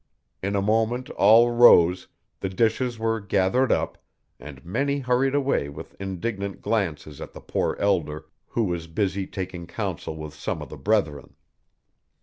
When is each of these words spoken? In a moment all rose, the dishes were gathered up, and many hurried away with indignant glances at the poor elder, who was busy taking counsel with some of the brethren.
In 0.41 0.55
a 0.55 0.63
moment 0.63 1.11
all 1.11 1.51
rose, 1.51 2.07
the 2.39 2.49
dishes 2.49 2.97
were 2.97 3.19
gathered 3.19 3.71
up, 3.71 3.99
and 4.39 4.65
many 4.65 4.97
hurried 4.97 5.35
away 5.35 5.69
with 5.69 5.95
indignant 5.99 6.59
glances 6.59 7.21
at 7.21 7.33
the 7.33 7.39
poor 7.39 7.77
elder, 7.79 8.25
who 8.47 8.63
was 8.63 8.87
busy 8.87 9.27
taking 9.27 9.67
counsel 9.67 10.15
with 10.15 10.33
some 10.33 10.59
of 10.59 10.69
the 10.69 10.75
brethren. 10.77 11.35